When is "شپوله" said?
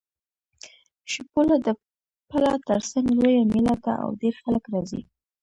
1.13-1.55